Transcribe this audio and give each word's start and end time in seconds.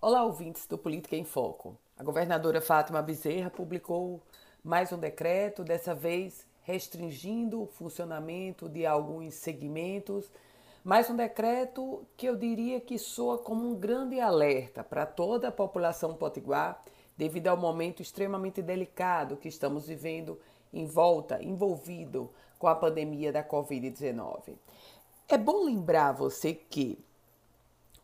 Olá, 0.00 0.22
ouvintes 0.22 0.64
do 0.64 0.78
Política 0.78 1.16
em 1.16 1.24
Foco. 1.24 1.76
A 1.98 2.04
governadora 2.04 2.60
Fátima 2.60 3.02
Bezerra 3.02 3.50
publicou 3.50 4.22
mais 4.62 4.92
um 4.92 4.96
decreto, 4.96 5.64
dessa 5.64 5.92
vez 5.92 6.46
restringindo 6.62 7.60
o 7.60 7.66
funcionamento 7.66 8.68
de 8.68 8.86
alguns 8.86 9.34
segmentos. 9.34 10.30
Mais 10.84 11.10
um 11.10 11.16
decreto 11.16 12.06
que 12.16 12.26
eu 12.26 12.36
diria 12.36 12.80
que 12.80 12.96
soa 12.96 13.38
como 13.38 13.68
um 13.68 13.74
grande 13.74 14.20
alerta 14.20 14.84
para 14.84 15.04
toda 15.04 15.48
a 15.48 15.52
população 15.52 16.14
potiguar, 16.14 16.80
devido 17.16 17.48
ao 17.48 17.56
momento 17.56 18.00
extremamente 18.00 18.62
delicado 18.62 19.36
que 19.36 19.48
estamos 19.48 19.88
vivendo 19.88 20.38
em 20.72 20.86
volta, 20.86 21.42
envolvido 21.42 22.30
com 22.56 22.68
a 22.68 22.76
pandemia 22.76 23.32
da 23.32 23.42
Covid-19. 23.42 24.54
É 25.28 25.36
bom 25.36 25.64
lembrar 25.64 26.12
você 26.12 26.54
que 26.54 27.04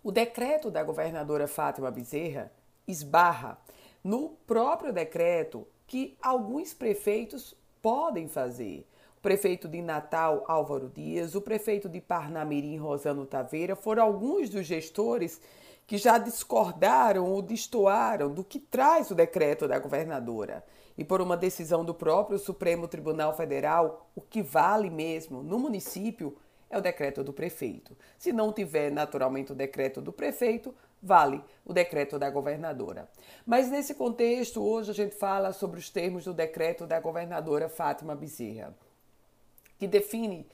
o 0.04 0.12
decreto 0.12 0.70
da 0.70 0.82
governadora 0.82 1.48
Fátima 1.48 1.90
Bezerra 1.90 2.52
esbarra 2.86 3.58
no 4.04 4.36
próprio 4.46 4.92
decreto 4.92 5.66
que 5.86 6.14
alguns 6.20 6.74
prefeitos 6.74 7.56
podem 7.80 8.28
fazer. 8.28 8.86
O 9.16 9.20
prefeito 9.22 9.66
de 9.66 9.80
Natal, 9.80 10.44
Álvaro 10.46 10.90
Dias, 10.90 11.34
o 11.34 11.40
prefeito 11.40 11.88
de 11.88 12.02
Parnamirim, 12.02 12.76
Rosano 12.76 13.24
Taveira, 13.24 13.74
foram 13.74 14.02
alguns 14.02 14.50
dos 14.50 14.66
gestores 14.66 15.40
que 15.86 15.96
já 15.96 16.18
discordaram 16.18 17.24
ou 17.30 17.40
destoaram 17.40 18.30
do 18.30 18.44
que 18.44 18.58
traz 18.58 19.10
o 19.10 19.14
decreto 19.14 19.66
da 19.66 19.78
governadora. 19.78 20.62
E 20.98 21.04
por 21.04 21.22
uma 21.22 21.36
decisão 21.36 21.82
do 21.82 21.94
próprio 21.94 22.38
Supremo 22.38 22.86
Tribunal 22.86 23.34
Federal, 23.34 24.10
o 24.14 24.20
que 24.20 24.42
vale 24.42 24.90
mesmo 24.90 25.42
no 25.42 25.58
município 25.58 26.36
é 26.74 26.78
o 26.78 26.82
decreto 26.82 27.22
do 27.22 27.32
prefeito. 27.32 27.96
Se 28.18 28.32
não 28.32 28.52
tiver 28.52 28.90
naturalmente 28.90 29.52
o 29.52 29.54
decreto 29.54 30.02
do 30.02 30.12
prefeito, 30.12 30.74
vale 31.00 31.42
o 31.64 31.72
decreto 31.72 32.18
da 32.18 32.28
governadora. 32.28 33.08
Mas 33.46 33.70
nesse 33.70 33.94
contexto, 33.94 34.62
hoje 34.62 34.90
a 34.90 34.94
gente 34.94 35.14
fala 35.14 35.52
sobre 35.52 35.78
os 35.78 35.88
termos 35.88 36.24
do 36.24 36.34
decreto 36.34 36.86
da 36.86 36.98
governadora 36.98 37.68
Fátima 37.68 38.16
Bezerra, 38.16 38.74
que 39.78 39.86
define 39.86 40.48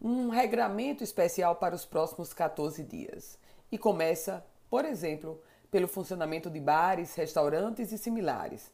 um 0.00 0.28
regramento 0.28 1.02
especial 1.02 1.56
para 1.56 1.74
os 1.74 1.86
próximos 1.86 2.34
14 2.34 2.82
dias. 2.82 3.38
E 3.70 3.78
começa, 3.78 4.44
por 4.68 4.84
exemplo, 4.84 5.40
pelo 5.70 5.88
funcionamento 5.88 6.50
de 6.50 6.60
bares, 6.60 7.14
restaurantes 7.14 7.92
e 7.92 7.96
similares. 7.96 8.70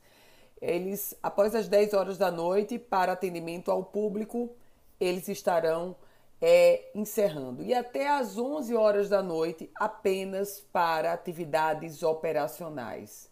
Eles, 0.60 1.14
após 1.22 1.54
as 1.54 1.68
10 1.68 1.94
horas 1.94 2.18
da 2.18 2.32
noite, 2.32 2.76
para 2.76 3.12
atendimento 3.12 3.70
ao 3.70 3.84
público, 3.84 4.50
eles 4.98 5.28
estarão 5.28 5.94
é, 6.40 6.90
encerrando. 6.94 7.62
E 7.62 7.74
até 7.74 8.08
às 8.08 8.38
11 8.38 8.74
horas 8.74 9.08
da 9.08 9.22
noite, 9.22 9.70
apenas 9.74 10.60
para 10.72 11.12
atividades 11.12 12.02
operacionais. 12.02 13.30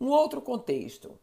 Um 0.00 0.08
outro 0.08 0.40
contexto. 0.40 1.18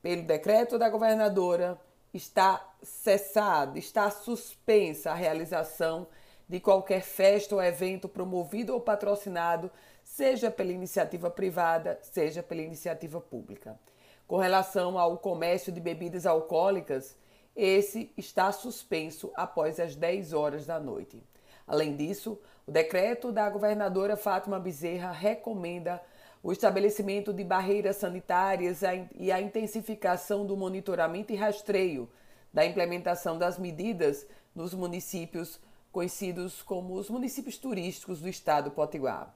Pelo 0.00 0.22
decreto 0.22 0.78
da 0.78 0.88
governadora, 0.88 1.80
está 2.14 2.74
cessada, 2.82 3.78
está 3.78 4.10
suspensa 4.10 5.10
a 5.10 5.14
realização 5.14 6.06
de 6.48 6.60
qualquer 6.60 7.02
festa 7.02 7.56
ou 7.56 7.62
evento 7.62 8.08
promovido 8.08 8.72
ou 8.72 8.80
patrocinado, 8.80 9.70
seja 10.04 10.50
pela 10.50 10.70
iniciativa 10.70 11.28
privada, 11.28 11.98
seja 12.02 12.42
pela 12.42 12.62
iniciativa 12.62 13.20
pública. 13.20 13.78
Com 14.26 14.36
relação 14.36 14.98
ao 14.98 15.18
comércio 15.18 15.72
de 15.72 15.80
bebidas 15.80 16.24
alcoólicas, 16.24 17.16
esse 17.56 18.12
está 18.16 18.52
suspenso 18.52 19.32
após 19.34 19.80
as 19.80 19.96
10 19.96 20.34
horas 20.34 20.66
da 20.66 20.78
noite. 20.78 21.22
Além 21.66 21.96
disso, 21.96 22.38
o 22.66 22.70
decreto 22.70 23.32
da 23.32 23.48
governadora 23.48 24.16
Fátima 24.16 24.60
Bezerra 24.60 25.10
recomenda 25.10 26.02
o 26.42 26.52
estabelecimento 26.52 27.32
de 27.32 27.42
barreiras 27.42 27.96
sanitárias 27.96 28.82
e 29.18 29.32
a 29.32 29.40
intensificação 29.40 30.46
do 30.46 30.56
monitoramento 30.56 31.32
e 31.32 31.36
rastreio 31.36 32.08
da 32.52 32.64
implementação 32.64 33.36
das 33.38 33.58
medidas 33.58 34.26
nos 34.54 34.72
municípios 34.72 35.58
conhecidos 35.90 36.62
como 36.62 36.94
os 36.94 37.08
municípios 37.08 37.56
turísticos 37.56 38.20
do 38.20 38.28
estado 38.28 38.70
potiguar. 38.70 39.34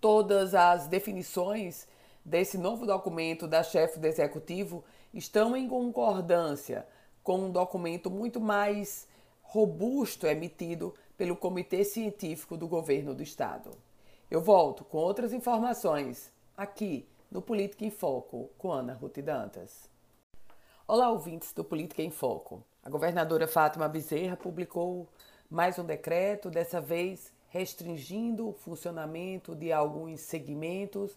Todas 0.00 0.54
as 0.54 0.86
definições 0.86 1.88
desse 2.24 2.58
novo 2.58 2.86
documento 2.86 3.48
da 3.48 3.62
chefe 3.62 3.98
do 3.98 4.06
executivo 4.06 4.84
estão 5.12 5.56
em 5.56 5.66
concordância 5.66 6.86
com 7.28 7.40
um 7.40 7.50
documento 7.50 8.10
muito 8.10 8.40
mais 8.40 9.06
robusto 9.42 10.26
emitido 10.26 10.94
pelo 11.14 11.36
Comitê 11.36 11.84
Científico 11.84 12.56
do 12.56 12.66
Governo 12.66 13.14
do 13.14 13.22
Estado. 13.22 13.72
Eu 14.30 14.40
volto 14.40 14.82
com 14.82 14.96
outras 14.96 15.34
informações 15.34 16.32
aqui 16.56 17.06
no 17.30 17.42
Política 17.42 17.84
em 17.84 17.90
Foco 17.90 18.48
com 18.56 18.72
Ana 18.72 18.94
Ruth 18.94 19.18
Dantas. 19.18 19.90
Olá, 20.86 21.10
ouvintes 21.10 21.52
do 21.52 21.62
Política 21.62 22.02
em 22.02 22.08
Foco. 22.10 22.64
A 22.82 22.88
governadora 22.88 23.46
Fátima 23.46 23.90
Bezerra 23.90 24.34
publicou 24.34 25.06
mais 25.50 25.78
um 25.78 25.84
decreto, 25.84 26.48
dessa 26.48 26.80
vez 26.80 27.30
restringindo 27.50 28.48
o 28.48 28.54
funcionamento 28.54 29.54
de 29.54 29.70
alguns 29.70 30.20
segmentos 30.20 31.14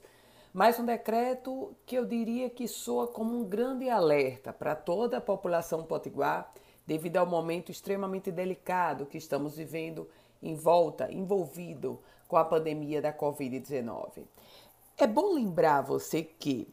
mais 0.53 0.77
um 0.77 0.85
decreto 0.85 1.73
que 1.85 1.95
eu 1.95 2.05
diria 2.05 2.49
que 2.49 2.67
soa 2.67 3.07
como 3.07 3.37
um 3.37 3.45
grande 3.45 3.89
alerta 3.89 4.51
para 4.51 4.75
toda 4.75 5.17
a 5.17 5.21
população 5.21 5.83
potiguar, 5.83 6.51
devido 6.85 7.17
ao 7.17 7.25
momento 7.25 7.71
extremamente 7.71 8.31
delicado 8.31 9.05
que 9.05 9.17
estamos 9.17 9.55
vivendo 9.55 10.09
em 10.43 10.53
volta, 10.55 11.09
envolvido 11.11 12.01
com 12.27 12.35
a 12.35 12.43
pandemia 12.43 13.01
da 13.01 13.13
Covid-19. 13.13 14.23
É 14.97 15.07
bom 15.07 15.33
lembrar 15.33 15.81
você 15.81 16.21
que 16.21 16.67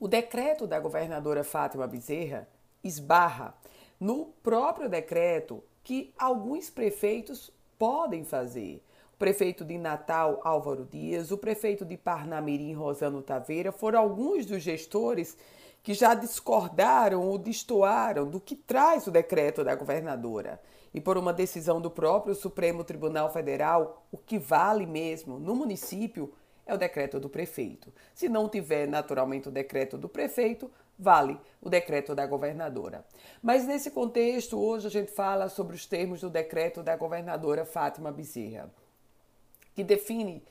o 0.00 0.08
decreto 0.08 0.66
da 0.66 0.80
governadora 0.80 1.44
Fátima 1.44 1.86
Bezerra 1.86 2.48
esbarra 2.82 3.54
no 4.00 4.26
próprio 4.42 4.88
decreto 4.88 5.62
que 5.84 6.12
alguns 6.18 6.70
prefeitos 6.70 7.52
podem 7.78 8.24
fazer 8.24 8.82
prefeito 9.18 9.64
de 9.64 9.78
Natal, 9.78 10.40
Álvaro 10.44 10.84
Dias, 10.84 11.30
o 11.30 11.38
prefeito 11.38 11.84
de 11.84 11.96
Parnamirim, 11.96 12.72
Rosano 12.72 13.22
Taveira, 13.22 13.70
foram 13.70 14.00
alguns 14.00 14.44
dos 14.46 14.62
gestores 14.62 15.36
que 15.82 15.94
já 15.94 16.14
discordaram 16.14 17.20
ou 17.22 17.38
destoaram 17.38 18.28
do 18.28 18.40
que 18.40 18.56
traz 18.56 19.06
o 19.06 19.10
decreto 19.10 19.62
da 19.62 19.74
governadora. 19.74 20.60
E 20.92 21.00
por 21.00 21.18
uma 21.18 21.32
decisão 21.32 21.80
do 21.80 21.90
próprio 21.90 22.34
Supremo 22.34 22.82
Tribunal 22.82 23.30
Federal, 23.32 24.06
o 24.10 24.16
que 24.16 24.38
vale 24.38 24.86
mesmo 24.86 25.38
no 25.38 25.54
município 25.54 26.32
é 26.64 26.72
o 26.72 26.78
decreto 26.78 27.20
do 27.20 27.28
prefeito. 27.28 27.92
Se 28.14 28.28
não 28.28 28.48
tiver 28.48 28.88
naturalmente 28.88 29.48
o 29.48 29.52
decreto 29.52 29.98
do 29.98 30.08
prefeito, 30.08 30.70
vale 30.98 31.38
o 31.60 31.68
decreto 31.68 32.14
da 32.14 32.26
governadora. 32.26 33.04
Mas 33.42 33.66
nesse 33.66 33.90
contexto, 33.90 34.58
hoje 34.58 34.86
a 34.86 34.90
gente 34.90 35.12
fala 35.12 35.50
sobre 35.50 35.76
os 35.76 35.84
termos 35.84 36.20
do 36.20 36.30
decreto 36.30 36.82
da 36.82 36.96
governadora 36.96 37.66
Fátima 37.66 38.10
Bezerra 38.10 38.72
que 39.74 39.84
define 39.84 40.42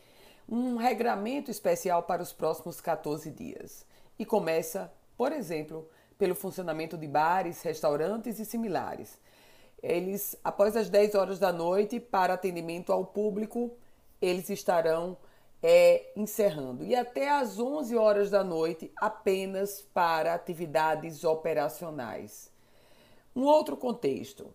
um 0.48 0.76
regramento 0.76 1.50
especial 1.50 2.04
para 2.04 2.22
os 2.22 2.34
próximos 2.34 2.82
14 2.82 3.32
dias. 3.32 3.86
E 4.20 4.26
começa, 4.26 4.92
por 5.18 5.32
exemplo, 5.32 5.88
pelo 6.18 6.36
funcionamento 6.36 6.98
de 6.98 7.08
bares, 7.08 7.62
restaurantes 7.62 8.40
e 8.40 8.46
similares. 8.46 9.18
Eles, 9.82 10.36
após 10.44 10.76
as 10.76 10.90
10 10.90 11.16
horas 11.16 11.40
da 11.40 11.52
noite, 11.52 12.00
para 12.00 12.34
atendimento 12.34 12.92
ao 12.92 13.06
público, 13.06 13.72
eles 14.22 14.50
estarão 14.50 15.18
é, 15.62 16.12
encerrando. 16.16 16.84
E 16.84 16.96
até 16.96 17.30
às 17.30 17.60
11 17.60 17.96
horas 17.98 18.30
da 18.30 18.44
noite, 18.44 18.92
apenas 18.98 19.82
para 19.94 20.34
atividades 20.34 21.24
operacionais. 21.24 22.52
Um 23.36 23.44
outro 23.44 23.76
contexto. 23.76 24.54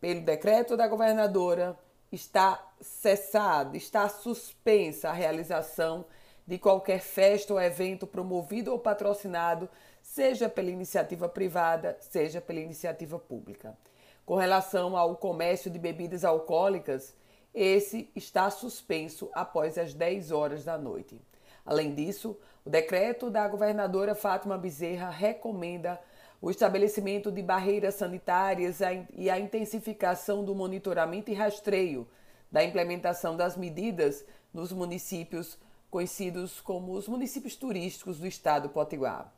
Pelo 0.00 0.20
decreto 0.20 0.76
da 0.76 0.86
governadora, 0.86 1.78
está 2.12 2.67
cessada, 2.80 3.76
está 3.76 4.08
suspensa 4.08 5.08
a 5.08 5.12
realização 5.12 6.04
de 6.46 6.58
qualquer 6.58 7.00
festa 7.00 7.52
ou 7.52 7.60
evento 7.60 8.06
promovido 8.06 8.72
ou 8.72 8.78
patrocinado, 8.78 9.68
seja 10.02 10.48
pela 10.48 10.70
iniciativa 10.70 11.28
privada, 11.28 11.96
seja 12.00 12.40
pela 12.40 12.60
iniciativa 12.60 13.18
pública. 13.18 13.76
Com 14.24 14.36
relação 14.36 14.96
ao 14.96 15.16
comércio 15.16 15.70
de 15.70 15.78
bebidas 15.78 16.24
alcoólicas, 16.24 17.14
esse 17.54 18.10
está 18.14 18.48
suspenso 18.50 19.30
após 19.34 19.76
as 19.76 19.92
10 19.92 20.30
horas 20.30 20.64
da 20.64 20.78
noite. 20.78 21.20
Além 21.64 21.94
disso, 21.94 22.38
o 22.64 22.70
decreto 22.70 23.30
da 23.30 23.46
governadora 23.46 24.14
Fátima 24.14 24.56
Bezerra 24.56 25.10
recomenda 25.10 26.00
o 26.40 26.50
estabelecimento 26.50 27.30
de 27.32 27.42
barreiras 27.42 27.96
sanitárias 27.96 28.78
e 29.12 29.28
a 29.28 29.38
intensificação 29.38 30.44
do 30.44 30.54
monitoramento 30.54 31.30
e 31.30 31.34
rastreio 31.34 32.06
da 32.50 32.64
implementação 32.64 33.36
das 33.36 33.56
medidas 33.56 34.24
nos 34.52 34.72
municípios 34.72 35.58
conhecidos 35.90 36.60
como 36.60 36.92
os 36.92 37.08
municípios 37.08 37.56
turísticos 37.56 38.18
do 38.18 38.26
estado 38.26 38.68
potiguar. 38.68 39.32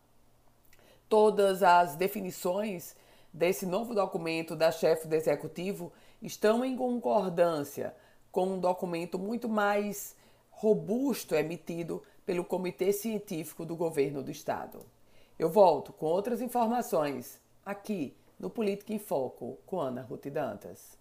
Todas 1.09 1.63
as 1.63 1.97
definições 1.97 2.95
desse 3.33 3.67
novo 3.67 3.95
documento 3.95 4.57
da 4.57 4.71
chefe 4.71 5.07
do 5.07 5.15
executivo 5.15 5.93
estão 6.21 6.65
em 6.65 6.77
concordância 6.77 7.95
com 8.31 8.47
um 8.47 8.61
documento 8.61 9.19
muito 9.19 9.49
mais 9.49 10.17
robusto 10.51 11.35
emitido 11.35 12.03
pelo 12.27 12.45
Comitê 12.45 12.93
Científico 12.93 13.65
do 13.65 13.75
Governo 13.75 14.23
do 14.23 14.31
Estado. 14.31 14.85
Eu 15.39 15.49
volto 15.49 15.93
com 15.93 16.07
outras 16.07 16.41
informações 16.41 17.41
aqui 17.65 18.15
no 18.39 18.51
Política 18.51 18.93
em 18.93 18.99
Foco 18.99 19.59
com 19.67 19.81
Ana 19.81 20.03
Ruth 20.03 20.27
Dantas. 20.27 21.00